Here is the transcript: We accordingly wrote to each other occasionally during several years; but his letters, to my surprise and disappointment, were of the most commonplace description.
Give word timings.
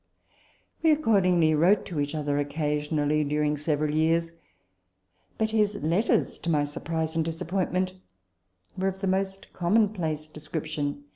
We 0.81 0.89
accordingly 0.89 1.53
wrote 1.53 1.85
to 1.85 1.99
each 1.99 2.15
other 2.15 2.39
occasionally 2.39 3.23
during 3.23 3.55
several 3.55 3.93
years; 3.93 4.33
but 5.37 5.51
his 5.51 5.75
letters, 5.75 6.39
to 6.39 6.49
my 6.49 6.63
surprise 6.63 7.15
and 7.15 7.23
disappointment, 7.23 7.93
were 8.75 8.87
of 8.87 9.01
the 9.01 9.05
most 9.05 9.53
commonplace 9.53 10.27
description. 10.27 11.03